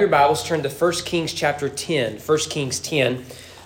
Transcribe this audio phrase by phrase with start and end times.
[0.00, 2.20] your Bibles, turn to 1 Kings chapter 10.
[2.20, 3.22] 1 Kings 10.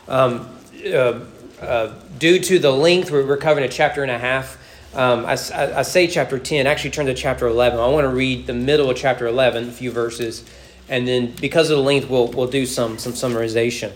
[0.08, 0.48] Um,
[0.84, 1.20] uh,
[1.60, 4.58] uh, due to the length, we're, we're covering a chapter and a half.
[4.94, 7.78] Um, I, I, I, say chapter 10, actually turn to chapter 11.
[7.78, 10.44] I want to read the middle of chapter 11, a few verses,
[10.88, 13.92] and then because of the length, we'll, we'll do some, some summarization.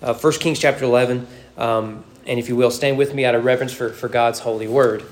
[0.00, 1.26] Uh, 1 Kings chapter 11,
[1.58, 4.68] um, and if you will, stand with me out of reverence for, for God's holy
[4.68, 5.02] word.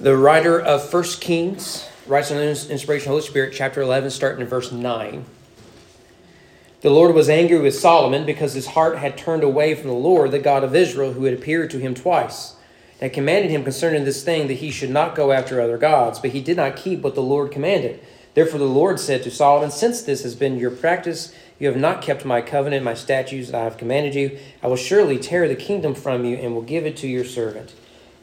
[0.00, 4.40] The writer of First Kings writes the inspiration of the Holy Spirit, chapter 11, starting
[4.40, 5.26] in verse 9.
[6.80, 10.30] The Lord was angry with Solomon because his heart had turned away from the Lord,
[10.30, 12.54] the God of Israel, who had appeared to him twice,
[12.98, 16.18] and commanded him concerning this thing that he should not go after other gods.
[16.18, 18.00] But he did not keep what the Lord commanded.
[18.32, 22.00] Therefore the Lord said to Solomon, Since this has been your practice, you have not
[22.00, 25.54] kept my covenant, my statutes that I have commanded you, I will surely tear the
[25.54, 27.74] kingdom from you and will give it to your servant.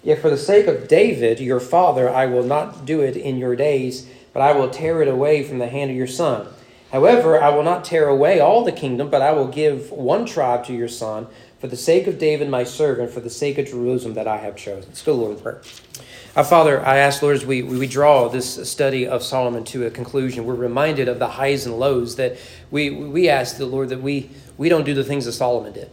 [0.03, 3.55] Yet for the sake of David, your father, I will not do it in your
[3.55, 6.47] days, but I will tear it away from the hand of your son.
[6.91, 10.63] However, I will not tear away all the kingdom, but I will give one tribe
[10.65, 11.27] to your son,
[11.59, 14.55] for the sake of David my servant, for the sake of Jerusalem that I have
[14.55, 14.89] chosen.
[14.89, 15.61] Let's go, Lord, in prayer.
[16.35, 19.91] Our Father, I ask, Lord, as we, we draw this study of Solomon to a
[19.91, 22.37] conclusion, we're reminded of the highs and lows that
[22.69, 25.89] we, we ask the Lord that we, we don't do the things that Solomon did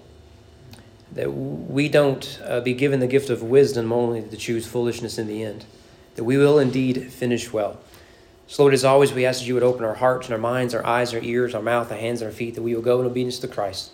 [1.15, 5.27] that we don't uh, be given the gift of wisdom only to choose foolishness in
[5.27, 5.65] the end,
[6.17, 7.79] that we will indeed finish well.
[8.47, 10.75] So, Lord, as always, we ask that you would open our hearts and our minds,
[10.75, 13.01] our eyes, our ears, our mouth, our hands, and our feet, that we will go
[13.01, 13.93] in obedience to Christ,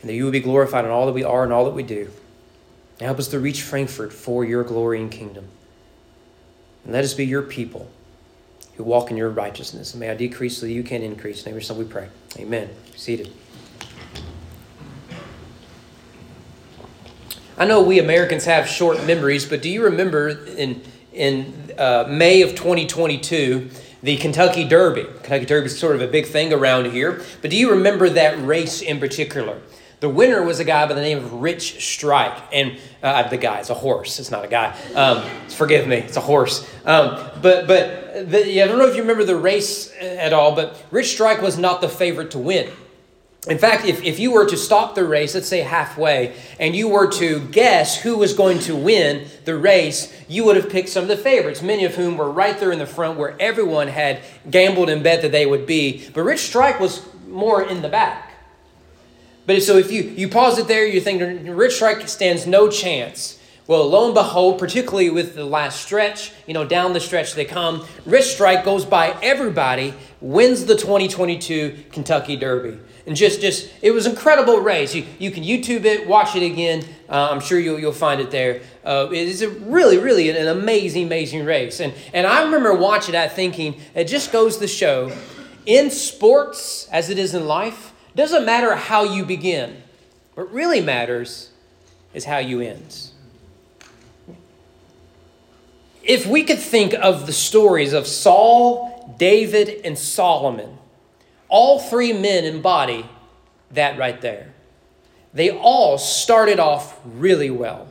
[0.00, 1.82] and that you will be glorified in all that we are and all that we
[1.82, 2.10] do.
[2.98, 5.48] And help us to reach Frankfort for your glory and kingdom.
[6.84, 7.90] And let us be your people
[8.76, 9.92] who walk in your righteousness.
[9.94, 11.38] And may I decrease so that you can increase.
[11.38, 12.08] In the name of your Son we pray.
[12.38, 12.68] Amen.
[12.92, 13.32] Be seated.
[17.56, 22.42] I know we Americans have short memories, but do you remember in in uh, May
[22.42, 23.70] of 2022
[24.02, 25.04] the Kentucky Derby?
[25.22, 28.44] Kentucky Derby is sort of a big thing around here, but do you remember that
[28.44, 29.60] race in particular?
[30.00, 33.60] The winner was a guy by the name of Rich Strike, and uh, the guy,
[33.60, 34.18] it's a horse.
[34.18, 34.76] It's not a guy.
[34.96, 36.68] Um, forgive me, it's a horse.
[36.84, 40.56] Um, but but the, yeah, I don't know if you remember the race at all,
[40.56, 42.68] but Rich Strike was not the favorite to win.
[43.46, 46.88] In fact, if, if you were to stop the race, let's say halfway, and you
[46.88, 51.02] were to guess who was going to win the race, you would have picked some
[51.02, 54.20] of the favorites, many of whom were right there in the front where everyone had
[54.50, 56.08] gambled and bet that they would be.
[56.14, 58.32] But Rich Strike was more in the back.
[59.46, 63.38] But so if you, you pause it there, you think Rich Strike stands no chance.
[63.66, 67.44] Well, lo and behold, particularly with the last stretch, you know, down the stretch they
[67.44, 73.90] come, Rich Strike goes by everybody, wins the 2022 Kentucky Derby and just just it
[73.90, 74.94] was incredible race.
[74.94, 76.84] You you can YouTube it, watch it again.
[77.08, 78.62] Uh, I'm sure you'll you'll find it there.
[78.84, 81.80] Uh, it is a really really an amazing amazing race.
[81.80, 85.12] And and I remember watching that thinking it just goes to show,
[85.66, 89.82] in sports as it is in life, doesn't matter how you begin.
[90.34, 91.50] What really matters
[92.12, 93.10] is how you end.
[96.02, 100.78] If we could think of the stories of Saul, David, and Solomon
[101.54, 103.08] all three men embody
[103.70, 104.52] that right there.
[105.32, 107.86] They all started off really well.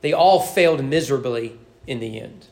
[0.00, 2.46] They all failed miserably in the end.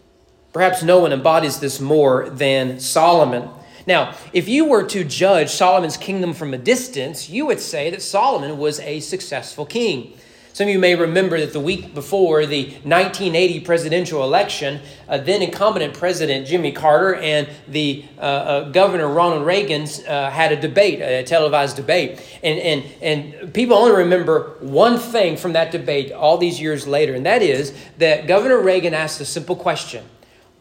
[0.53, 3.49] Perhaps no one embodies this more than Solomon.
[3.87, 8.03] Now, if you were to judge Solomon's kingdom from a distance, you would say that
[8.03, 10.13] Solomon was a successful king.
[10.53, 15.43] Some of you may remember that the week before the 1980 presidential election, uh, then
[15.43, 21.01] incumbent President Jimmy Carter and the uh, uh, Governor Ronald Reagan uh, had a debate,
[21.01, 22.21] a televised debate.
[22.43, 27.15] And, and, and people only remember one thing from that debate all these years later,
[27.15, 30.05] and that is that Governor Reagan asked a simple question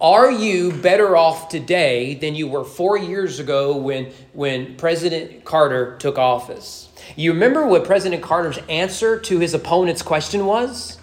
[0.02, 5.98] Are you better off today than you were four years ago when, when President Carter
[5.98, 6.88] took office?
[7.18, 11.00] You remember what President Carter's answer to his opponent's question was?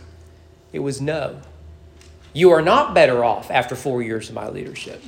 [0.72, 1.42] It was no.
[2.32, 5.02] You are not better off after four years of my leadership.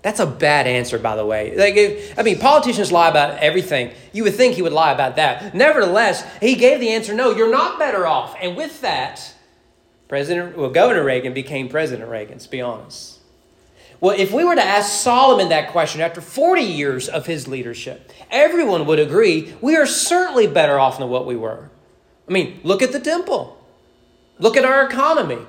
[0.00, 1.54] That's a bad answer, by the way.
[1.54, 3.92] Like, I mean, politicians lie about everything.
[4.14, 5.54] You would think he would lie about that.
[5.54, 8.34] Nevertheless, he gave the answer, no, you're not better off.
[8.40, 9.34] And with that,
[10.10, 13.20] President, well, Governor Reagan became President Reagan, let's be honest.
[14.00, 18.10] Well, if we were to ask Solomon that question after 40 years of his leadership,
[18.28, 21.70] everyone would agree we are certainly better off than what we were.
[22.28, 23.56] I mean, look at the temple.
[24.40, 25.46] Look at our economy.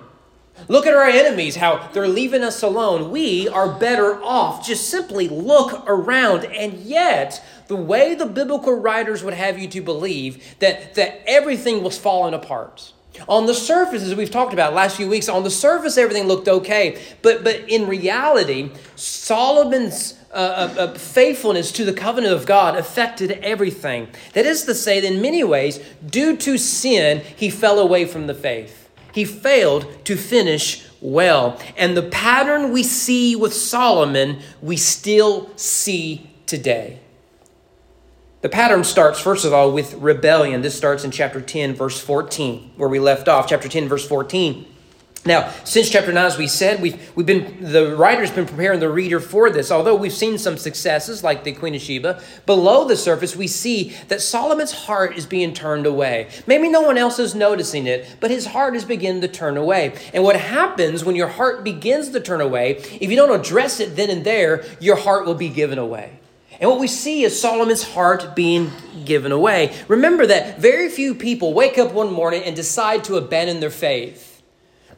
[0.67, 3.09] Look at our enemies, how they're leaving us alone.
[3.09, 4.63] We are better off.
[4.63, 6.45] Just simply look around.
[6.45, 11.81] And yet, the way the biblical writers would have you to believe that, that everything
[11.81, 12.93] was falling apart,
[13.27, 16.47] On the surface, as we've talked about last few weeks, on the surface everything looked
[16.47, 20.35] okay, but but in reality, Solomon's uh,
[20.77, 24.07] uh, uh, faithfulness to the covenant of God affected everything.
[24.33, 28.27] That is to say, that in many ways, due to sin, he fell away from
[28.27, 28.89] the faith.
[29.13, 31.59] He failed to finish well.
[31.75, 36.99] And the pattern we see with Solomon, we still see today.
[38.41, 40.63] The pattern starts, first of all, with rebellion.
[40.63, 43.47] This starts in chapter 10, verse 14, where we left off.
[43.47, 44.65] Chapter 10, verse 14.
[45.23, 48.89] Now, since chapter 9, as we said, we've, we've been, the writer's been preparing the
[48.89, 49.69] reader for this.
[49.69, 53.95] Although we've seen some successes, like the Queen of Sheba, below the surface, we see
[54.07, 56.27] that Solomon's heart is being turned away.
[56.47, 59.93] Maybe no one else is noticing it, but his heart is beginning to turn away.
[60.11, 63.95] And what happens when your heart begins to turn away, if you don't address it
[63.95, 66.20] then and there, your heart will be given away.
[66.61, 68.71] And what we see is Solomon's heart being
[69.03, 69.75] given away.
[69.87, 74.43] Remember that very few people wake up one morning and decide to abandon their faith.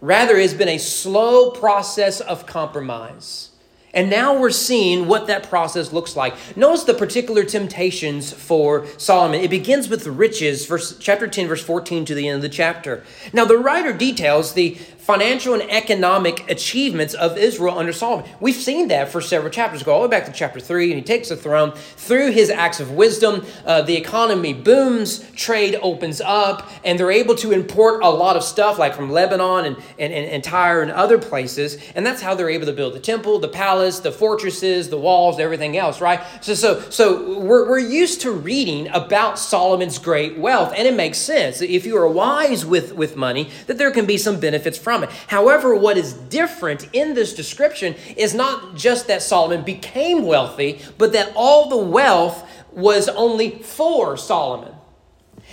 [0.01, 3.52] Rather, it's been a slow process of compromise.
[3.93, 6.33] And now we're seeing what that process looks like.
[6.57, 9.41] Notice the particular temptations for Solomon.
[9.41, 13.03] It begins with riches, verse, chapter 10, verse 14 to the end of the chapter.
[13.33, 18.25] Now, the writer details the financial and economic achievements of Israel under Solomon.
[18.39, 19.83] We've seen that for several chapters.
[19.83, 21.73] Go all the way back to chapter 3, and he takes the throne.
[21.73, 27.35] Through his acts of wisdom, uh, the economy booms, trade opens up, and they're able
[27.35, 30.91] to import a lot of stuff, like from Lebanon and, and, and, and Tyre and
[30.91, 31.77] other places.
[31.95, 35.39] And that's how they're able to build the temple, the palace, the fortresses, the walls,
[35.39, 36.21] everything else, right?
[36.41, 41.17] So, so, so we're, we're used to reading about Solomon's great wealth, and it makes
[41.17, 41.61] sense.
[41.61, 45.09] If you are wise with, with money, that there can be some benefits from it.
[45.27, 51.13] However, what is different in this description is not just that Solomon became wealthy, but
[51.13, 54.73] that all the wealth was only for Solomon.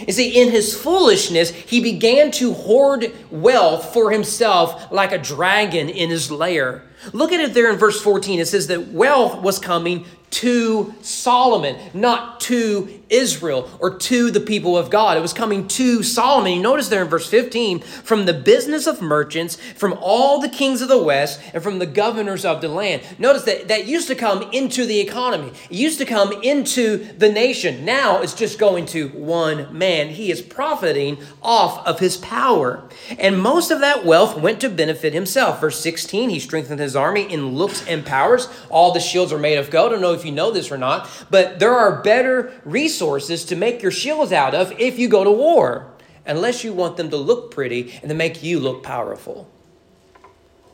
[0.06, 5.88] You see, in his foolishness, he began to hoard wealth for himself like a dragon
[5.88, 6.82] in his lair.
[7.12, 8.40] Look at it there in verse 14.
[8.40, 14.78] It says that wealth was coming to Solomon, not to Israel or to the people
[14.78, 15.16] of God.
[15.16, 16.52] It was coming to Solomon.
[16.52, 20.80] You notice there in verse 15 from the business of merchants, from all the kings
[20.80, 23.02] of the west, and from the governors of the land.
[23.18, 27.30] Notice that that used to come into the economy, it used to come into the
[27.30, 27.84] nation.
[27.84, 30.10] Now it's just going to one man.
[30.10, 32.88] He is profiting off of his power.
[33.18, 35.60] And most of that wealth went to benefit himself.
[35.60, 38.48] Verse 16, he strengthened his army in looks and powers.
[38.68, 39.88] All the shields are made of gold.
[39.88, 43.56] I don't know if you know this or not, but there are better resources to
[43.56, 45.92] make your shields out of if you go to war,
[46.26, 49.50] unless you want them to look pretty and to make you look powerful.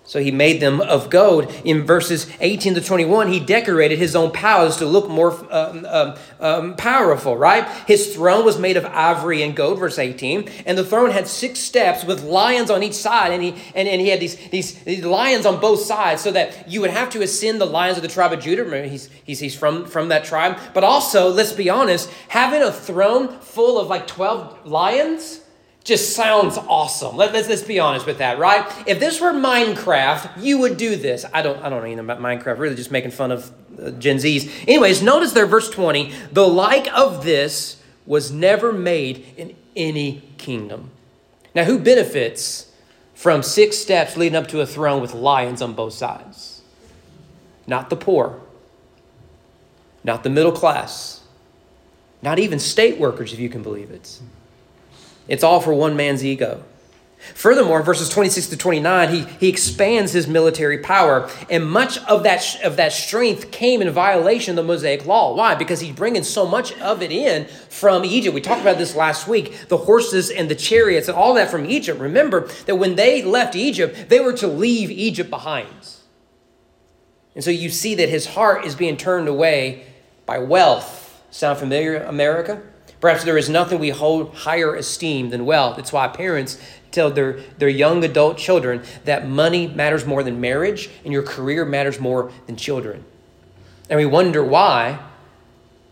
[0.06, 1.53] So he made them of gold.
[1.64, 6.14] In verses 18 to 21, he decorated his own palace to look more um, um,
[6.38, 7.69] um, powerful, right?
[7.88, 10.49] His throne was made of ivory and gold, verse 18.
[10.64, 13.32] And the throne had six steps with lions on each side.
[13.32, 16.70] And he, and, and he had these, these, these lions on both sides so that
[16.70, 18.62] you would have to ascend the lions of the tribe of Judah.
[18.62, 20.58] Remember, he's, he's, he's from, from that tribe.
[20.73, 25.41] But also, let's be honest, having a throne full of like 12 lions
[25.86, 27.16] just sounds awesome.
[27.16, 28.66] Let, us let's be honest with that, right?
[28.88, 31.24] If this were Minecraft, you would do this.
[31.32, 32.58] I don't I don't know anything about Minecraft.
[32.58, 34.50] Really, just making fun of uh, Gen Zs.
[34.66, 36.12] Anyways, notice there, verse twenty.
[36.32, 40.90] The like of this was never made in any kingdom.
[41.54, 42.70] Now, who benefits
[43.14, 46.62] from six steps leading up to a throne with lions on both sides?
[47.66, 48.40] Not the poor.
[50.02, 51.22] Not the middle class.
[52.22, 54.20] Not even state workers, if you can believe it.
[55.28, 56.62] It's all for one man's ego.
[57.34, 62.62] Furthermore, verses 26 to 29, he, he expands his military power, and much of that,
[62.62, 65.34] of that strength came in violation of the Mosaic law.
[65.34, 65.54] Why?
[65.54, 68.34] Because he's bringing so much of it in from Egypt.
[68.34, 71.68] We talked about this last week the horses and the chariots and all that from
[71.68, 72.00] Egypt.
[72.00, 75.68] Remember that when they left Egypt, they were to leave Egypt behind.
[77.34, 79.86] And so you see that his heart is being turned away
[80.26, 81.22] by wealth.
[81.30, 82.62] Sound familiar, America?
[83.06, 85.79] Perhaps there is nothing we hold higher esteem than wealth.
[85.79, 86.58] It's why parents
[86.91, 91.65] tell their, their young adult children that money matters more than marriage and your career
[91.65, 93.05] matters more than children.
[93.89, 94.98] And we wonder why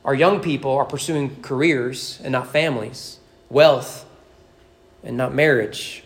[0.04, 4.04] our young people are pursuing careers and not families, wealth
[5.04, 6.02] and not marriage.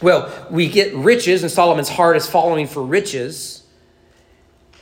[0.00, 3.62] Well, we get riches, and Solomon's heart is following for riches.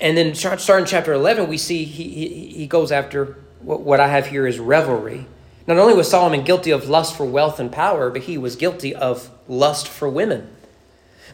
[0.00, 4.07] And then, starting chapter 11, we see he, he, he goes after what, what I
[4.07, 5.27] have here is revelry.
[5.69, 8.95] Not only was Solomon guilty of lust for wealth and power, but he was guilty
[8.95, 10.49] of lust for women.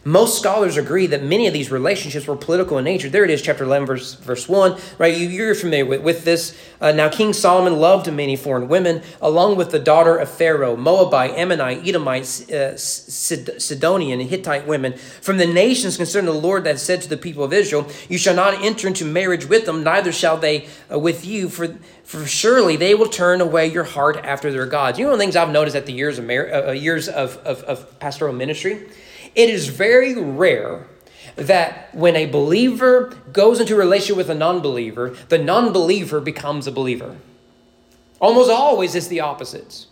[0.07, 3.09] Most scholars agree that many of these relationships were political in nature.
[3.09, 4.79] There it is, chapter 11, verse, verse 1.
[4.99, 6.55] Right, you, are familiar with, with this.
[6.79, 11.31] Uh, now, King Solomon loved many foreign women, along with the daughter of Pharaoh, Moabite,
[11.31, 14.93] Ammonite, Edomite, uh, Sidonian, and Hittite women.
[14.93, 18.35] From the nations concerning the Lord that said to the people of Israel, You shall
[18.35, 22.75] not enter into marriage with them, neither shall they uh, with you, for, for surely
[22.75, 24.99] they will turn away your heart after their gods.
[24.99, 26.71] You know, one of the things I've noticed at the years of, mar- uh, uh
[26.73, 28.87] years of, of, of pastoral ministry?
[29.35, 30.87] It is very rare
[31.35, 36.21] that when a believer goes into a relationship with a non believer, the non believer
[36.21, 37.17] becomes a believer.
[38.21, 39.87] Almost always it's the opposites.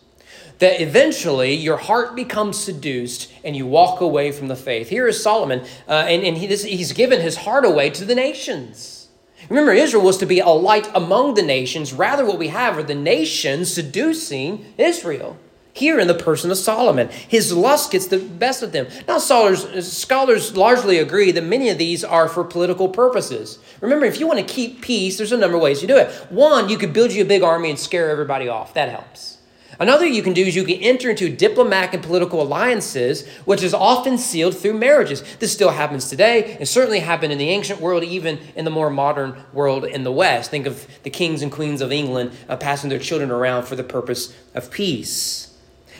[0.60, 4.88] That eventually your heart becomes seduced and you walk away from the faith.
[4.88, 8.16] Here is Solomon, uh, and, and he, this, he's given his heart away to the
[8.16, 9.10] nations.
[9.50, 11.92] Remember, Israel was to be a light among the nations.
[11.92, 15.38] Rather, what we have are the nations seducing Israel
[15.74, 17.10] here in the person of Solomon.
[17.10, 18.88] His lust gets the best of them.
[19.08, 23.60] Now, scholars, scholars largely agree that many of these are for political purposes.
[23.82, 26.10] Remember, if you want to keep peace, there's a number of ways you do it.
[26.30, 28.74] One, you could build you a big army and scare everybody off.
[28.76, 29.40] That helps.
[29.80, 33.74] Another you can do is you can enter into diplomatic and political alliances, which is
[33.74, 35.24] often sealed through marriages.
[35.40, 38.92] This still happens today, and certainly happened in the ancient world, even in the more
[38.92, 40.52] modern world in the West.
[40.52, 43.84] Think of the kings and queens of England uh, passing their children around for the
[43.84, 45.53] purpose of peace.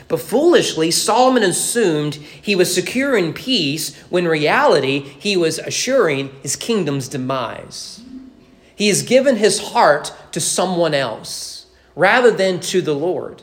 [0.08, 6.56] But foolishly, Solomon assumed he was secure in peace when reality he was assuring his
[6.56, 8.02] kingdom's demise.
[8.76, 13.42] He has given his heart to someone else rather than to the Lord.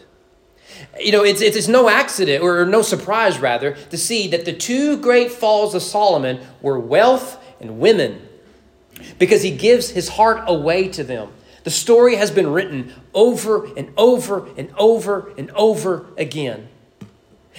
[0.99, 4.97] You know, it's, it's, no accident, or no surprise rather, to see that the two
[4.97, 8.27] great falls of Solomon were wealth and women
[9.17, 11.31] because he gives his heart away to them.
[11.63, 16.69] The story has been written over and over and over and over again.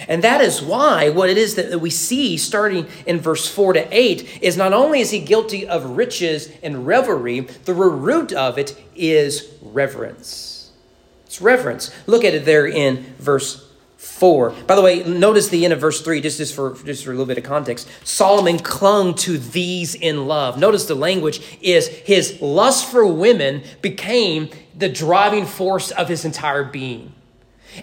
[0.07, 3.87] And that is why what it is that we see starting in verse 4 to
[3.95, 8.75] 8 is not only is he guilty of riches and revelry, the root of it
[8.95, 10.71] is reverence.
[11.25, 11.91] It's reverence.
[12.07, 13.69] Look at it there in verse
[14.03, 14.51] 4.
[14.67, 17.13] By the way, notice the end of verse 3, just, just, for, just for a
[17.13, 17.89] little bit of context.
[18.03, 20.57] Solomon clung to these in love.
[20.59, 26.63] Notice the language is his lust for women became the driving force of his entire
[26.63, 27.13] being.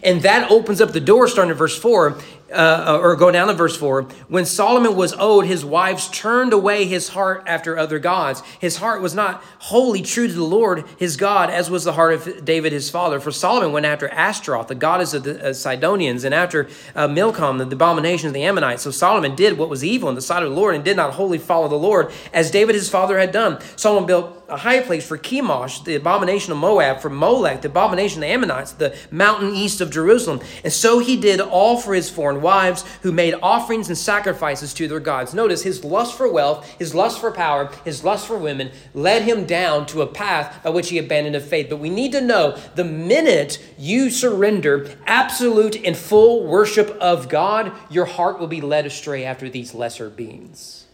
[0.03, 2.19] And that opens up the door, starting in verse 4,
[2.53, 4.03] uh, or go down to verse 4.
[4.29, 8.43] When Solomon was old, his wives turned away his heart after other gods.
[8.59, 12.15] His heart was not wholly true to the Lord his God, as was the heart
[12.15, 13.21] of David his father.
[13.21, 17.59] For Solomon went after Ashtaroth, the goddess of the uh, Sidonians, and after uh, Milcom,
[17.59, 18.83] the, abomination of the Ammonites.
[18.83, 21.15] So Solomon did what was evil in the sight of the Lord and did not
[21.15, 23.59] wholly follow the Lord, as David his father had done.
[23.77, 28.19] Solomon built a high place for Chemosh, the abomination of Moab, for Molech, the abomination
[28.19, 30.41] of the Ammonites, the mountain east of Jerusalem.
[30.65, 34.89] And so he did all for his foreign wives who made offerings and sacrifices to
[34.89, 35.35] their gods.
[35.35, 39.45] Notice his lust for wealth, his lust for power, his lust for women led him
[39.45, 41.69] down to a path by which he abandoned the faith.
[41.71, 47.73] But we need to know the minute you surrender absolute and full worship of God,
[47.91, 50.87] your heart will be led astray after these lesser beings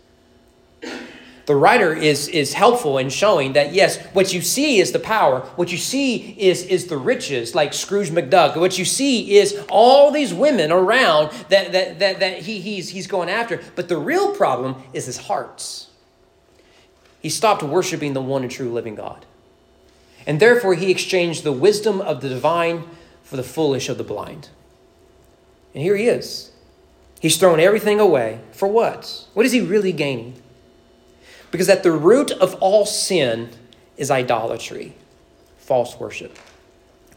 [1.47, 5.41] the writer is, is helpful in showing that yes, what you see is the power,
[5.55, 8.57] what you see is, is the riches, like Scrooge McDuck.
[8.57, 13.07] What you see is all these women around that, that, that, that he, he's, he's
[13.07, 13.61] going after.
[13.77, 15.89] But the real problem is his hearts.
[17.23, 19.25] He stopped worshiping the one and true living God.
[20.27, 22.83] And therefore, he exchanged the wisdom of the divine
[23.23, 24.49] for the foolish of the blind.
[25.73, 26.51] And here he is.
[27.21, 28.41] He's thrown everything away.
[28.51, 29.29] For what?
[29.35, 30.43] What is he really gaining?
[31.57, 33.49] Because at the root of all sin
[33.97, 34.93] is idolatry,
[35.57, 36.37] false worship.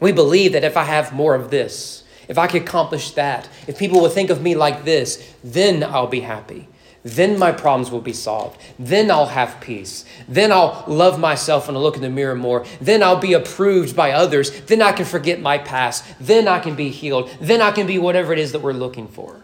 [0.00, 3.78] We believe that if I have more of this, if I could accomplish that, if
[3.78, 6.68] people will think of me like this, then I'll be happy.
[7.02, 8.58] Then my problems will be solved.
[8.78, 10.06] Then I'll have peace.
[10.26, 12.64] Then I'll love myself and I'll look in the mirror more.
[12.80, 14.58] Then I'll be approved by others.
[14.62, 16.02] Then I can forget my past.
[16.18, 17.28] Then I can be healed.
[17.42, 19.42] Then I can be whatever it is that we're looking for.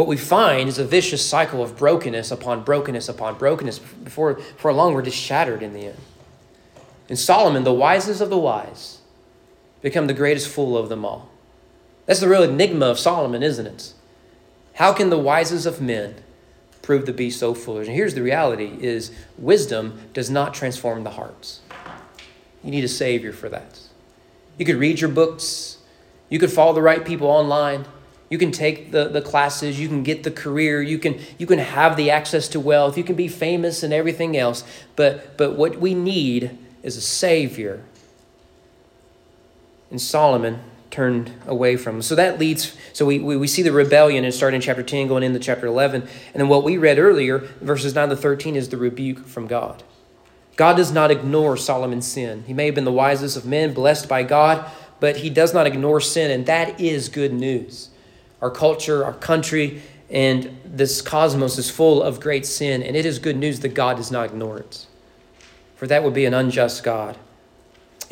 [0.00, 3.78] What we find is a vicious cycle of brokenness upon brokenness upon brokenness.
[3.78, 5.98] Before, for long, we're just shattered in the end.
[7.10, 9.02] And Solomon, the wisest of the wise,
[9.82, 11.28] become the greatest fool of them all.
[12.06, 13.92] That's the real enigma of Solomon, isn't it?
[14.76, 16.14] How can the wisest of men
[16.80, 17.86] prove to be so foolish?
[17.86, 21.60] And here's the reality is wisdom does not transform the hearts.
[22.64, 23.78] You need a savior for that.
[24.56, 25.76] You could read your books,
[26.30, 27.84] you could follow the right people online,
[28.30, 31.58] you can take the, the classes, you can get the career, you can you can
[31.58, 34.64] have the access to wealth, you can be famous and everything else.
[34.96, 37.82] But but what we need is a savior.
[39.90, 40.60] And Solomon
[40.90, 42.02] turned away from.
[42.02, 45.08] So that leads, so we, we, we see the rebellion and starting in chapter 10,
[45.08, 46.02] going into chapter 11.
[46.02, 49.82] And then what we read earlier, verses 9 to 13, is the rebuke from God.
[50.56, 52.44] God does not ignore Solomon's sin.
[52.46, 54.68] He may have been the wisest of men, blessed by God,
[54.98, 57.89] but he does not ignore sin, and that is good news.
[58.40, 63.18] Our culture, our country, and this cosmos is full of great sin, and it is
[63.18, 64.86] good news that God does not ignore it.
[65.76, 67.16] For that would be an unjust God.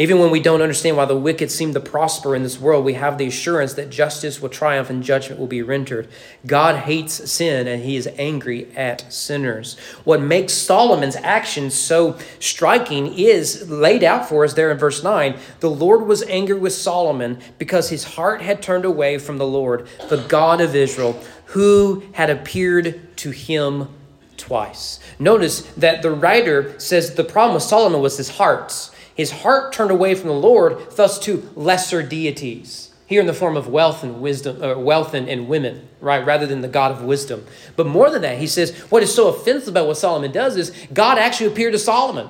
[0.00, 2.94] Even when we don't understand why the wicked seem to prosper in this world, we
[2.94, 6.06] have the assurance that justice will triumph and judgment will be rendered.
[6.46, 9.76] God hates sin and he is angry at sinners.
[10.04, 15.36] What makes Solomon's actions so striking is laid out for us there in verse 9.
[15.58, 19.88] The Lord was angry with Solomon because his heart had turned away from the Lord,
[20.08, 23.88] the God of Israel, who had appeared to him
[24.36, 25.00] twice.
[25.18, 28.90] Notice that the writer says the problem with Solomon was his heart.
[29.18, 32.92] His heart turned away from the Lord, thus to lesser deities.
[33.04, 36.46] Here in the form of wealth and wisdom, uh, wealth and, and women, right, rather
[36.46, 37.44] than the God of wisdom.
[37.74, 40.72] But more than that, he says what is so offensive about what Solomon does is
[40.92, 42.28] God actually appeared to Solomon.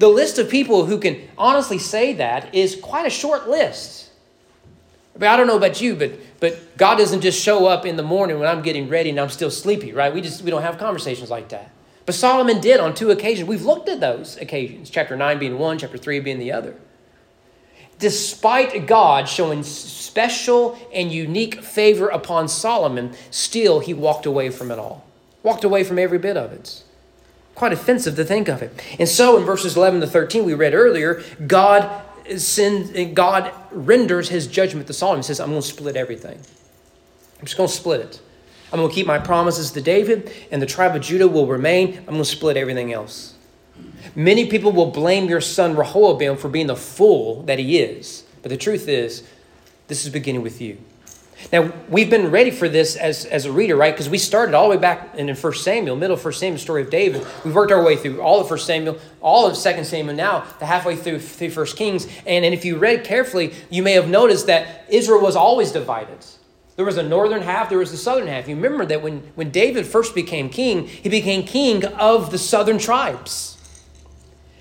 [0.00, 4.10] The list of people who can honestly say that is quite a short list.
[5.14, 8.02] But I don't know about you, but but God doesn't just show up in the
[8.02, 10.12] morning when I'm getting ready and I'm still sleepy, right?
[10.12, 11.70] We just we don't have conversations like that.
[12.08, 13.46] But Solomon did on two occasions.
[13.46, 16.74] We've looked at those occasions, chapter 9 being one, chapter 3 being the other.
[17.98, 24.78] Despite God showing special and unique favor upon Solomon, still he walked away from it
[24.78, 25.04] all.
[25.42, 26.82] Walked away from every bit of it.
[27.54, 28.82] Quite offensive to think of it.
[28.98, 31.90] And so in verses 11 to 13 we read earlier, God
[32.38, 35.18] sends, God renders his judgment to Solomon.
[35.18, 36.40] He says, I'm going to split everything.
[37.38, 38.20] I'm just going to split it.
[38.72, 41.98] I'm going to keep my promises to David, and the tribe of Judah will remain.
[41.98, 43.34] I'm going to split everything else.
[44.14, 48.24] Many people will blame your son Rehoboam for being the fool that he is.
[48.42, 49.26] But the truth is,
[49.86, 50.78] this is beginning with you.
[51.52, 53.94] Now, we've been ready for this as, as a reader, right?
[53.94, 56.82] Because we started all the way back in 1 Samuel, middle of 1 Samuel, story
[56.82, 57.24] of David.
[57.44, 60.66] We've worked our way through all of 1 Samuel, all of 2 Samuel now, the
[60.66, 62.06] halfway through, through 1 Kings.
[62.26, 66.18] And, and if you read carefully, you may have noticed that Israel was always divided.
[66.78, 68.46] There was a northern half, there was the southern half.
[68.46, 72.78] You remember that when, when David first became king, he became king of the southern
[72.78, 73.58] tribes.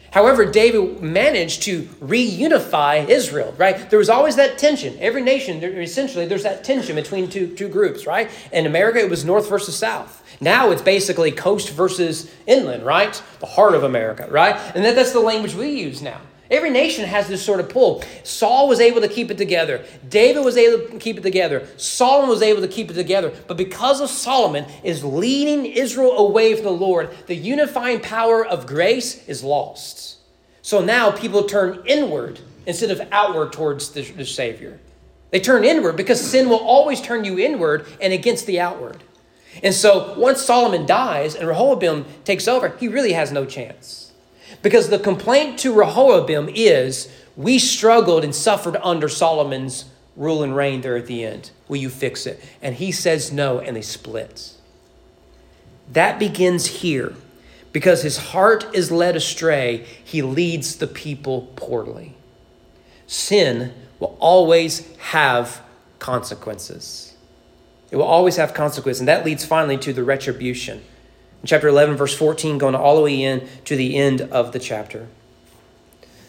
[0.09, 3.87] However, David managed to reunify Israel, right?
[3.91, 4.97] There was always that tension.
[4.99, 8.31] Every nation, essentially, there's that tension between two, two groups, right?
[8.51, 10.23] In America, it was north versus south.
[10.41, 13.21] Now it's basically coast versus inland, right?
[13.41, 14.55] The heart of America, right?
[14.73, 16.21] And that, that's the language we use now.
[16.49, 18.03] Every nation has this sort of pull.
[18.23, 19.83] Saul was able to keep it together.
[20.07, 21.67] David was able to keep it together.
[21.77, 23.33] Solomon was able to keep it together.
[23.47, 28.65] But because of Solomon is leading Israel away from the Lord, the unifying power of
[28.65, 30.17] grace is lost.
[30.61, 34.79] So now people turn inward instead of outward towards the, the Savior.
[35.31, 39.03] They turn inward because sin will always turn you inward and against the outward.
[39.63, 44.06] And so once Solomon dies and Rehoboam takes over, he really has no chance.
[44.67, 49.85] Because the complaint to Rehoboam is, we struggled and suffered under Solomon's
[50.17, 51.51] rule and reign there at the end.
[51.69, 52.43] Will you fix it?
[52.61, 54.51] And he says no, and they split.
[55.89, 57.15] That begins here.
[57.71, 62.17] Because his heart is led astray, he leads the people poorly.
[63.05, 65.61] Sin will always have
[65.99, 67.15] consequences.
[67.89, 68.99] It will always have consequences.
[68.99, 70.83] And that leads finally to the retribution
[71.45, 75.07] chapter 11, verse 14, going all the way in to the end of the chapter.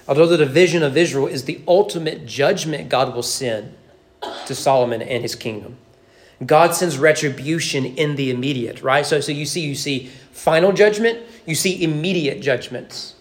[0.07, 3.75] Although the division of Israel is the ultimate judgment God will send
[4.47, 5.77] to Solomon and his kingdom.
[6.44, 9.05] God sends retribution in the immediate, right?
[9.05, 13.16] So, so you see, you see final judgment, you see immediate judgments.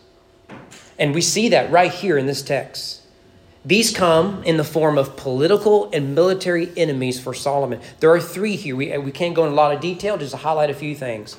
[1.00, 3.02] And we see that right here in this text.
[3.66, 7.82] These come in the form of political and military enemies for Solomon.
[8.00, 8.76] There are three here.
[8.76, 11.36] We, we can't go in a lot of detail, just to highlight a few things.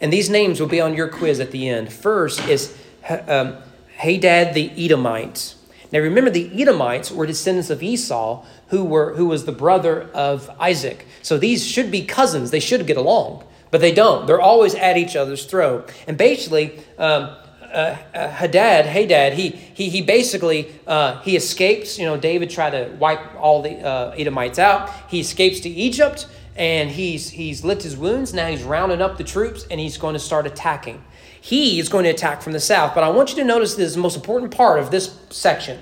[0.00, 1.92] And these names will be on your quiz at the end.
[1.92, 2.76] First is
[3.08, 3.56] um,
[3.96, 5.54] Hadad the Edomite.
[5.90, 10.50] Now remember, the Edomites were descendants of Esau, who, were, who was the brother of
[10.60, 11.06] Isaac.
[11.22, 12.50] So these should be cousins.
[12.50, 14.26] They should get along, but they don't.
[14.26, 15.90] They're always at each other's throat.
[16.06, 21.98] And basically, um, uh, uh, Hadad, Hadad, he, he, he basically, uh, he escapes.
[21.98, 24.90] You know, David tried to wipe all the uh, Edomites out.
[25.08, 26.26] He escapes to Egypt
[26.58, 28.34] and he's he's licked his wounds.
[28.34, 31.02] Now he's rounding up the troops and he's going to start attacking.
[31.40, 32.94] He is going to attack from the south.
[32.94, 35.80] But I want you to notice this the most important part of this section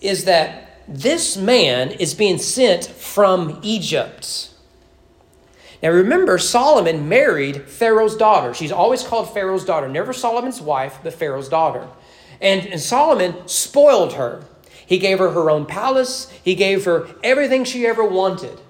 [0.00, 4.50] is that this man is being sent from Egypt.
[5.82, 8.54] Now remember, Solomon married Pharaoh's daughter.
[8.54, 11.86] She's always called Pharaoh's daughter, never Solomon's wife, but Pharaoh's daughter.
[12.40, 14.44] And, and Solomon spoiled her.
[14.84, 16.30] He gave her her own palace.
[16.42, 18.60] He gave her everything she ever wanted.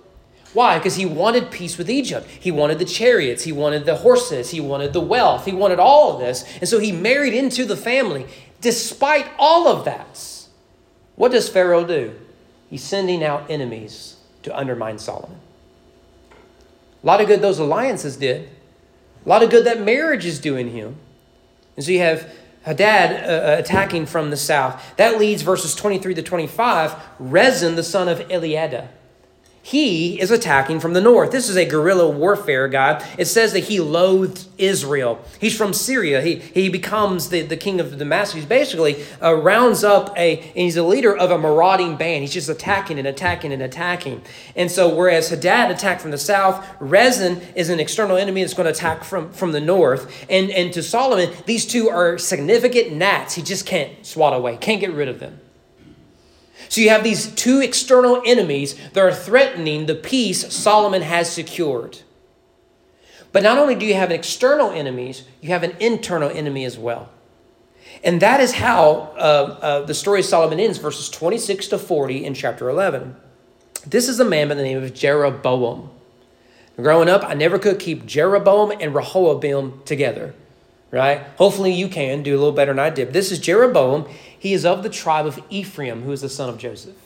[0.56, 0.78] Why?
[0.78, 2.26] Because he wanted peace with Egypt.
[2.26, 3.44] He wanted the chariots.
[3.44, 4.52] He wanted the horses.
[4.52, 5.44] He wanted the wealth.
[5.44, 6.46] He wanted all of this.
[6.60, 8.24] And so he married into the family.
[8.62, 10.18] Despite all of that,
[11.14, 12.14] what does Pharaoh do?
[12.70, 15.40] He's sending out enemies to undermine Solomon.
[17.02, 18.48] A lot of good those alliances did.
[19.26, 20.96] A lot of good that marriage is doing him.
[21.76, 24.82] And so you have Hadad uh, uh, attacking from the south.
[24.96, 28.88] That leads verses 23 to 25, Rezin, the son of Eliada.
[29.66, 31.32] He is attacking from the north.
[31.32, 33.04] This is a guerrilla warfare guy.
[33.18, 35.18] It says that he loathed Israel.
[35.40, 36.20] He's from Syria.
[36.22, 38.42] He, he becomes the, the king of Damascus.
[38.42, 42.22] He basically uh, rounds up a, and he's a leader of a marauding band.
[42.22, 44.22] He's just attacking and attacking and attacking.
[44.54, 48.66] And so, whereas Hadad attacked from the south, Rezin is an external enemy that's going
[48.66, 50.26] to attack from, from the north.
[50.30, 53.34] And, and to Solomon, these two are significant gnats.
[53.34, 55.40] He just can't swat away, can't get rid of them.
[56.68, 61.98] So you have these two external enemies that are threatening the peace Solomon has secured.
[63.32, 67.10] But not only do you have external enemies, you have an internal enemy as well.
[68.02, 72.24] And that is how uh, uh, the story of Solomon ends, verses 26 to 40
[72.24, 73.16] in chapter 11.
[73.86, 75.90] This is a man by the name of Jeroboam.
[76.76, 80.34] Growing up, I never could keep Jeroboam and Rehoboam together,
[80.90, 81.22] right?
[81.36, 83.12] Hopefully you can do a little better than I did.
[83.12, 84.06] This is Jeroboam.
[84.38, 86.96] He is of the tribe of Ephraim, who is the son of Joseph.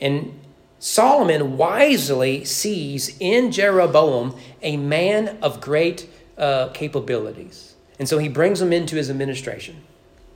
[0.00, 0.40] And
[0.78, 7.74] Solomon wisely sees in Jeroboam a man of great uh, capabilities.
[7.98, 9.76] And so he brings him into his administration,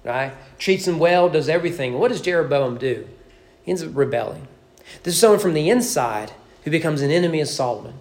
[0.04, 0.34] right?
[0.58, 1.98] Treats him well, does everything.
[1.98, 3.08] What does Jeroboam do?
[3.64, 4.46] He ends up rebelling.
[5.02, 6.32] This is someone from the inside
[6.64, 7.94] who becomes an enemy of Solomon.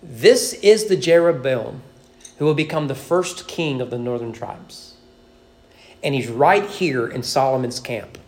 [0.00, 1.82] This is the Jeroboam
[2.38, 4.94] who will become the first king of the northern tribes
[6.02, 8.18] and he's right here in Solomon's camp.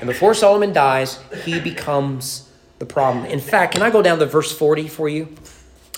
[0.00, 3.26] And before Solomon dies, he becomes the problem.
[3.26, 5.34] In fact, can I go down to verse 40 for you?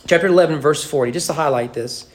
[0.06, 2.08] Chapter 11, verse 40, just to highlight this.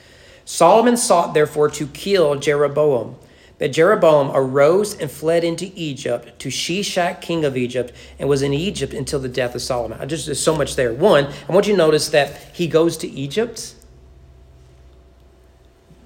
[0.45, 3.15] Solomon sought, therefore, to kill Jeroboam.
[3.59, 8.53] But Jeroboam arose and fled into Egypt to Shishak, king of Egypt, and was in
[8.53, 9.99] Egypt until the death of Solomon.
[9.99, 10.93] I just there's so much there.
[10.93, 13.73] One, I want you to notice that he goes to Egypt.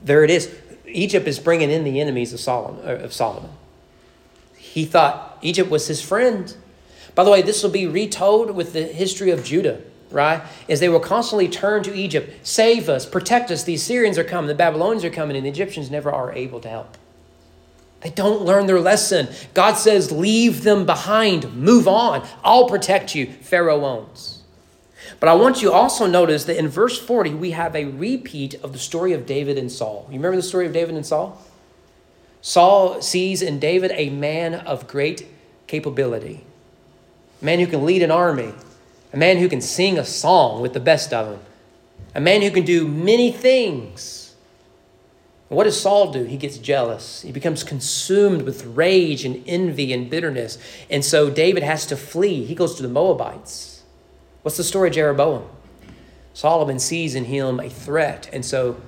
[0.04, 0.54] There it is.
[0.86, 2.86] Egypt is bringing in the enemies of Solomon.
[2.86, 3.52] Uh, of Solomon.
[4.58, 6.56] He thought Egypt was his friend.
[7.14, 10.42] By the way, this will be retold with the history of Judah, right?
[10.70, 13.64] As they will constantly turn to Egypt, save us, protect us.
[13.64, 16.70] The Assyrians are coming, the Babylonians are coming, and the Egyptians never are able to
[16.70, 16.98] help.
[18.00, 19.28] They don't learn their lesson.
[19.54, 22.26] God says, leave them behind, move on.
[22.44, 23.28] I'll protect you.
[23.28, 24.41] Pharaoh owns.
[25.22, 28.74] But I want you also notice that in verse 40, we have a repeat of
[28.74, 30.08] the story of David and Saul.
[30.10, 31.40] You remember the story of David and Saul?
[32.42, 35.28] Saul sees in David a man of great
[35.68, 36.44] capability,
[37.40, 38.52] a man who can lead an army,
[39.14, 41.40] a man who can sing a song with the best of them,
[42.16, 44.34] a man who can do many things.
[45.50, 46.24] What does Saul do?
[46.24, 47.22] He gets jealous.
[47.22, 50.58] He becomes consumed with rage and envy and bitterness.
[50.90, 52.44] And so David has to flee.
[52.44, 53.71] He goes to the Moabites.
[54.42, 55.48] What's the story of Jeroboam?
[56.34, 58.82] Solomon sees in him a threat, and so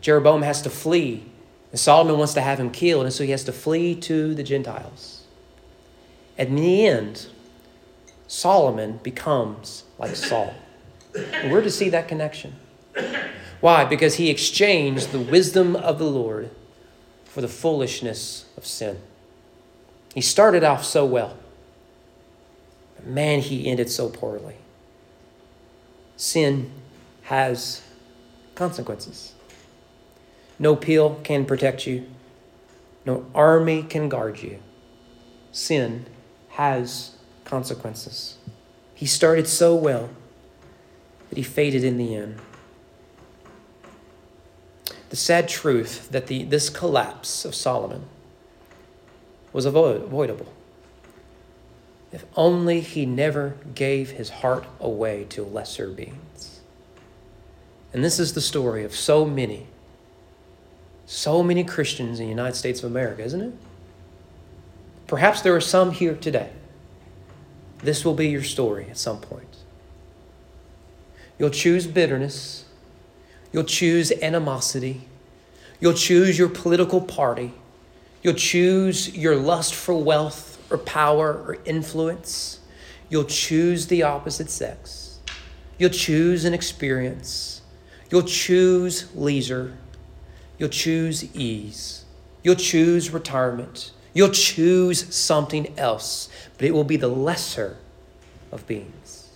[0.00, 1.24] Jeroboam has to flee.
[1.70, 4.42] And Solomon wants to have him killed, and so he has to flee to the
[4.42, 5.24] Gentiles.
[6.36, 7.28] And in the end,
[8.26, 10.54] Solomon becomes like Saul.
[11.14, 12.56] And we're to see that connection.
[13.60, 13.84] Why?
[13.84, 16.50] Because he exchanged the wisdom of the Lord
[17.24, 19.00] for the foolishness of sin.
[20.14, 21.36] He started off so well,
[22.96, 24.56] but man, he ended so poorly
[26.20, 26.70] sin
[27.22, 27.80] has
[28.54, 29.32] consequences.
[30.58, 32.06] No pill can protect you,
[33.06, 34.58] no army can guard you.
[35.50, 36.04] Sin
[36.50, 38.36] has consequences.
[38.94, 40.10] He started so well
[41.30, 42.38] that he faded in the end.
[45.08, 48.04] The sad truth that the, this collapse of Solomon
[49.54, 50.52] was avoidable.
[52.12, 56.60] If only he never gave his heart away to lesser beings.
[57.92, 59.66] And this is the story of so many,
[61.06, 63.52] so many Christians in the United States of America, isn't it?
[65.06, 66.50] Perhaps there are some here today.
[67.78, 69.56] This will be your story at some point.
[71.38, 72.64] You'll choose bitterness.
[73.52, 75.08] You'll choose animosity.
[75.80, 77.54] You'll choose your political party.
[78.22, 82.60] You'll choose your lust for wealth or power or influence.
[83.08, 85.18] You'll choose the opposite sex.
[85.78, 87.62] You'll choose an experience.
[88.10, 89.76] You'll choose leisure.
[90.58, 92.04] You'll choose ease.
[92.42, 93.92] You'll choose retirement.
[94.12, 97.76] You'll choose something else, but it will be the lesser
[98.50, 99.28] of beings.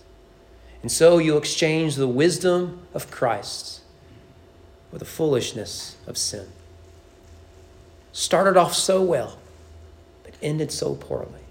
[0.81, 3.81] And so you'll exchange the wisdom of Christ
[4.91, 6.47] with the foolishness of sin.
[8.11, 9.39] Started off so well,
[10.41, 11.41] ended so poorly.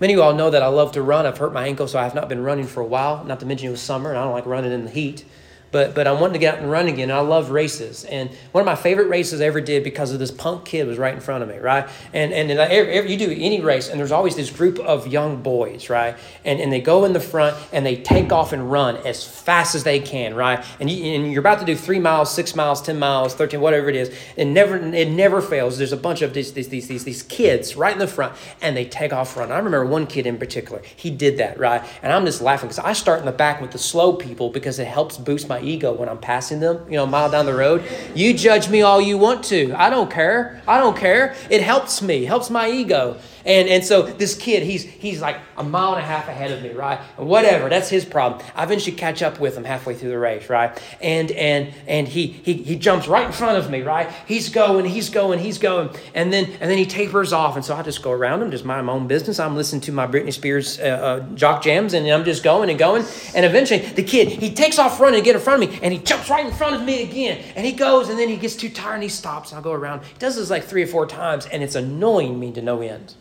[0.00, 1.26] Many of you all know that I love to run.
[1.26, 3.24] I've hurt my ankle, so I have not been running for a while.
[3.24, 5.24] Not to mention it was summer, and I don't like running in the heat
[5.72, 7.10] but but I wanted to get out and run again.
[7.10, 10.18] And I love races, and one of my favorite races I ever did because of
[10.18, 11.88] this punk kid was right in front of me, right?
[12.12, 15.08] And and, and every, every, you do any race, and there's always this group of
[15.08, 16.16] young boys, right?
[16.44, 19.74] And and they go in the front and they take off and run as fast
[19.74, 20.64] as they can, right?
[20.78, 23.88] And you, and you're about to do three miles, six miles, ten miles, thirteen, whatever
[23.88, 24.14] it is.
[24.36, 25.78] It never it never fails.
[25.78, 28.76] There's a bunch of these these these these, these kids right in the front, and
[28.76, 29.52] they take off running.
[29.52, 30.82] I remember one kid in particular.
[30.96, 31.82] He did that, right?
[32.02, 34.78] And I'm just laughing because I start in the back with the slow people because
[34.78, 37.54] it helps boost my ego when I'm passing them, you know, a mile down the
[37.54, 37.84] road.
[38.14, 39.72] You judge me all you want to.
[39.74, 40.60] I don't care.
[40.66, 41.34] I don't care.
[41.50, 43.18] It helps me, helps my ego.
[43.44, 46.62] And, and so this kid, he's, he's like a mile and a half ahead of
[46.62, 46.98] me, right?
[47.16, 48.44] Whatever, that's his problem.
[48.54, 50.80] I eventually catch up with him halfway through the race, right?
[51.00, 54.10] And and and he he he jumps right in front of me, right?
[54.26, 57.74] He's going, he's going, he's going, and then and then he tapers off, and so
[57.74, 59.38] I just go around him, just mind my own business.
[59.38, 62.78] I'm listening to my Britney Spears uh, uh, jock jams, and I'm just going and
[62.78, 65.78] going, and eventually the kid he takes off running to get in front of me,
[65.82, 68.36] and he jumps right in front of me again, and he goes, and then he
[68.36, 70.04] gets too tired and he stops, and I go around.
[70.04, 73.14] He does this like three or four times, and it's annoying me to no end.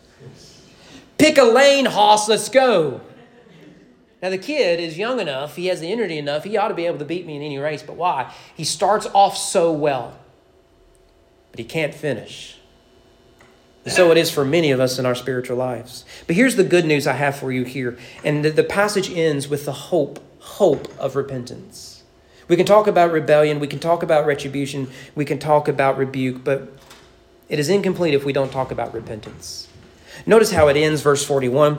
[1.22, 3.00] Pick a lane, Hoss, let's go.
[4.24, 6.88] Now, the kid is young enough, he has the energy enough, he ought to be
[6.88, 8.34] able to beat me in any race, but why?
[8.56, 10.18] He starts off so well,
[11.52, 12.58] but he can't finish.
[13.86, 16.06] So it is for many of us in our spiritual lives.
[16.26, 18.00] But here's the good news I have for you here.
[18.24, 22.02] And the, the passage ends with the hope, hope of repentance.
[22.48, 26.44] We can talk about rebellion, we can talk about retribution, we can talk about rebuke,
[26.44, 26.74] but
[27.48, 29.68] it is incomplete if we don't talk about repentance.
[30.26, 31.78] Notice how it ends, verse 41.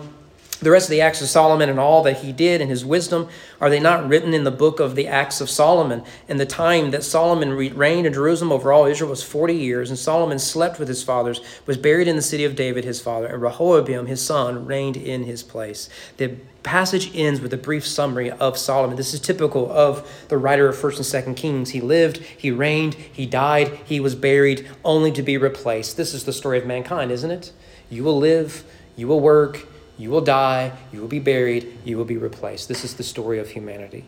[0.62, 3.28] The rest of the acts of Solomon and all that he did and his wisdom,
[3.60, 6.04] are they not written in the book of the acts of Solomon?
[6.28, 9.98] And the time that Solomon reigned in Jerusalem over all Israel was 40 years, and
[9.98, 13.42] Solomon slept with his fathers, was buried in the city of David his father, and
[13.42, 15.88] Rehoboam his son reigned in his place.
[16.18, 18.96] The passage ends with a brief summary of Solomon.
[18.96, 21.70] This is typical of the writer of 1st and 2nd Kings.
[21.70, 25.96] He lived, he reigned, he died, he was buried, only to be replaced.
[25.96, 27.52] This is the story of mankind, isn't it?
[27.92, 28.64] You will live,
[28.96, 29.66] you will work,
[29.98, 32.66] you will die, you will be buried, you will be replaced.
[32.66, 34.06] This is the story of humanity.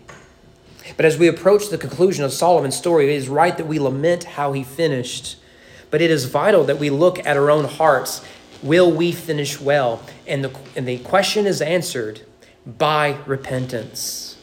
[0.96, 4.24] But as we approach the conclusion of Solomon's story, it is right that we lament
[4.24, 5.36] how he finished.
[5.90, 8.24] But it is vital that we look at our own hearts.
[8.62, 10.02] Will we finish well?
[10.26, 12.22] And the, and the question is answered
[12.66, 14.33] by repentance.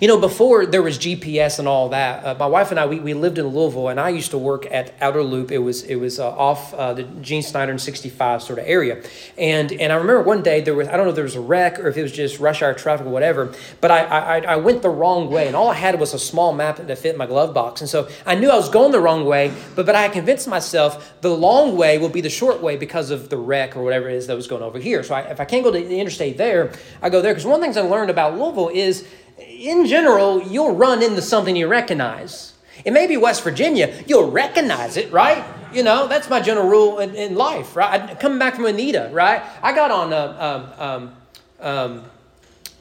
[0.00, 3.00] You know, before there was GPS and all that, uh, my wife and I we,
[3.00, 5.50] we lived in Louisville, and I used to work at Outer Loop.
[5.50, 9.02] It was it was uh, off uh, the Gene Snyder and 65 sort of area,
[9.38, 11.40] and and I remember one day there was I don't know if there was a
[11.40, 14.56] wreck or if it was just rush hour traffic or whatever, but I I, I
[14.56, 17.26] went the wrong way, and all I had was a small map that fit my
[17.26, 20.08] glove box, and so I knew I was going the wrong way, but but I
[20.08, 23.84] convinced myself the long way will be the short way because of the wreck or
[23.84, 25.02] whatever it is that was going over here.
[25.02, 27.54] So I, if I can't go to the interstate there, I go there because one
[27.54, 29.06] of the things I learned about Louisville is
[29.38, 32.54] in general, you'll run into something you recognize.
[32.84, 35.44] It may be West Virginia, you'll recognize it, right?
[35.72, 38.00] You know, that's my general rule in, in life, right?
[38.00, 39.42] I, coming back from Anita, right?
[39.62, 41.16] I got on uh, um, um,
[41.60, 42.04] um,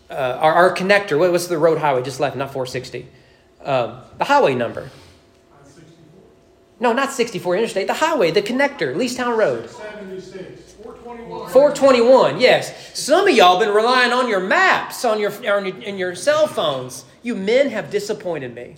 [0.09, 1.17] uh, our, our, connector.
[1.17, 2.35] What, what's the road highway just left?
[2.35, 3.07] Not 460.
[3.63, 4.89] Um, the highway number.
[6.79, 7.87] No, not 64 Interstate.
[7.87, 9.69] The highway, the connector, Leestown Road.
[9.69, 10.54] 76.
[11.49, 12.39] 421.
[12.39, 12.97] yes.
[12.97, 16.47] Some of y'all been relying on your maps on your on your, in your cell
[16.47, 17.05] phones.
[17.23, 18.75] You men have disappointed me.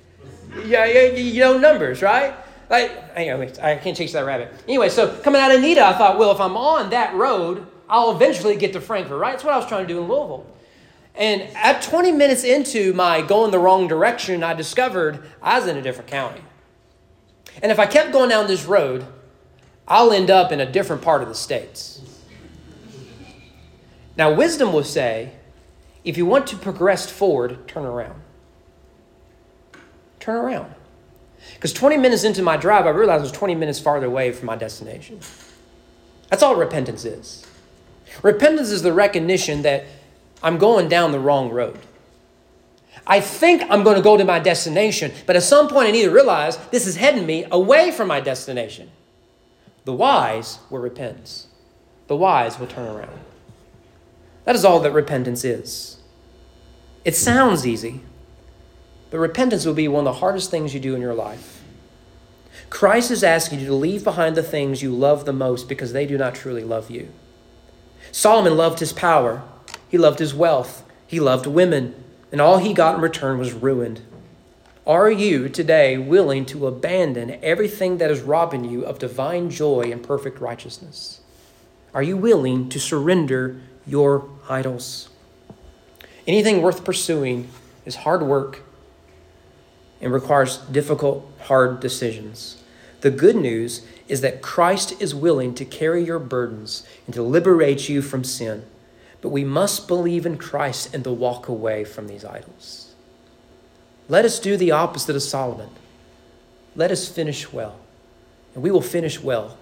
[0.65, 2.33] Yeah, you, you know numbers, right?
[2.69, 4.51] Like, anyway, I can't chase that rabbit.
[4.67, 8.15] Anyway, so coming out of Nita, I thought, well, if I'm on that road, I'll
[8.15, 9.31] eventually get to Frankfort, right?
[9.31, 10.45] That's what I was trying to do in Louisville.
[11.15, 15.77] And at 20 minutes into my going the wrong direction, I discovered I was in
[15.77, 16.41] a different county.
[17.63, 19.05] And if I kept going down this road,
[19.87, 22.01] I'll end up in a different part of the states.
[24.17, 25.33] Now, wisdom will say
[26.03, 28.21] if you want to progress forward, turn around.
[30.19, 30.73] Turn around.
[31.53, 34.47] Because 20 minutes into my drive, I realized I was 20 minutes farther away from
[34.47, 35.19] my destination.
[36.29, 37.45] That's all repentance is.
[38.23, 39.85] Repentance is the recognition that
[40.41, 41.79] I'm going down the wrong road.
[43.05, 46.03] I think I'm going to go to my destination, but at some point I need
[46.03, 48.91] to realize this is heading me away from my destination.
[49.85, 51.45] The wise will repent,
[52.07, 53.19] the wise will turn around.
[54.47, 55.97] That is all that repentance is.
[57.03, 57.99] It sounds easy,
[59.11, 61.61] but repentance will be one of the hardest things you do in your life.
[62.69, 66.05] Christ is asking you to leave behind the things you love the most because they
[66.05, 67.09] do not truly love you.
[68.13, 69.43] Solomon loved his power,
[69.89, 73.99] he loved his wealth, he loved women, and all he got in return was ruined.
[74.85, 80.01] Are you today willing to abandon everything that is robbing you of divine joy and
[80.01, 81.19] perfect righteousness?
[81.93, 85.09] Are you willing to surrender your idols?
[86.25, 87.49] Anything worth pursuing
[87.85, 88.61] is hard work
[90.01, 92.61] and requires difficult, hard decisions.
[93.01, 97.89] The good news is that Christ is willing to carry your burdens and to liberate
[97.89, 98.65] you from sin.
[99.21, 102.93] But we must believe in Christ and to walk away from these idols.
[104.09, 105.69] Let us do the opposite of Solomon.
[106.75, 107.79] Let us finish well.
[108.53, 109.57] And we will finish well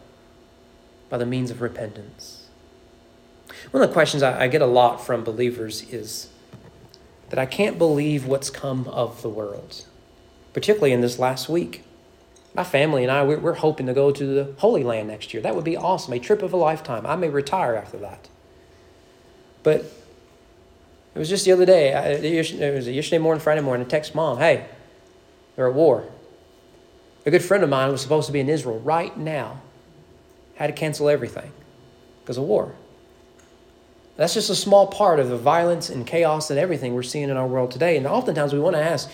[1.09, 2.44] by the means of repentance.
[3.71, 6.29] One of the questions I, get a lot from believers is
[7.29, 9.85] that I can't believe what's come of the world,
[10.53, 11.83] particularly in this last week.
[12.53, 15.43] My family and I, we're hoping to go to the Holy Land next year.
[15.43, 17.05] That would be awesome, a trip of a lifetime.
[17.05, 18.29] I may retire after that.
[19.63, 19.81] But
[21.13, 24.37] it was just the other day, it was yesterday morning, Friday morning, I text mom,
[24.37, 24.67] hey,
[25.55, 26.07] they're at war.
[27.25, 29.61] A good friend of mine was supposed to be in Israel right now,
[30.55, 31.51] had to cancel everything
[32.21, 32.75] because of war.
[34.17, 37.35] That's just a small part of the violence and chaos and everything we're seeing in
[37.35, 37.97] our world today.
[37.97, 39.09] And oftentimes we want to ask,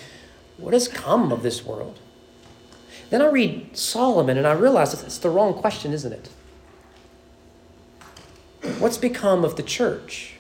[0.58, 2.00] what has come of this world?
[3.10, 6.30] Then I read Solomon and I realize it's the wrong question, isn't it?
[8.78, 10.36] What's become of the church?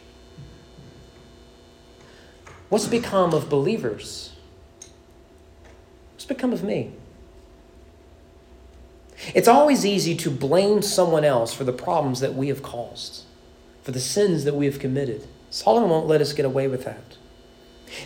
[2.69, 4.33] What's become of believers?
[6.13, 6.93] What's become of me?
[9.33, 13.25] It's always easy to blame someone else for the problems that we have caused
[13.83, 15.27] for the sins that we have committed.
[15.49, 17.17] Solomon won't let us get away with that.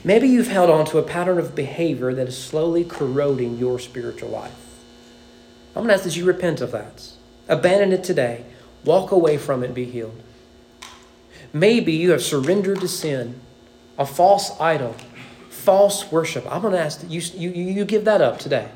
[0.04, 4.30] Maybe you've held on to a pattern of behavior that is slowly corroding your spiritual
[4.30, 4.56] life.
[5.76, 7.12] I'm going to ask that you repent of that.
[7.48, 8.46] Abandon it today.
[8.84, 10.22] Walk away from it and be healed.
[11.54, 13.40] Maybe you have surrendered to sin,
[13.98, 14.96] a false idol,
[15.50, 16.46] false worship.
[16.52, 18.70] I'm going to ask that you, you, you give that up today.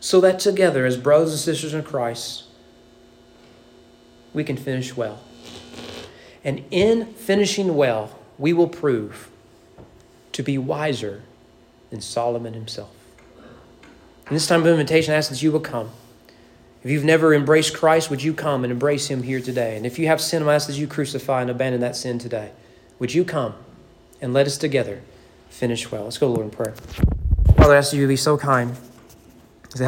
[0.00, 2.44] So that together, as brothers and sisters in Christ,
[4.32, 5.20] we can finish well.
[6.44, 9.30] And in finishing well, we will prove
[10.32, 11.22] to be wiser
[11.90, 12.90] than Solomon himself.
[14.28, 15.90] In this time of invitation, I ask that you will come.
[16.84, 19.76] If you've never embraced Christ, would you come and embrace him here today?
[19.76, 22.52] And if you have sin, I ask that you crucify and abandon that sin today.
[22.98, 23.54] Would you come
[24.20, 25.00] and let us together
[25.48, 26.04] finish well?
[26.04, 26.74] Let's go, Lord, in prayer.
[27.56, 28.76] Father, I ask that you to be so kind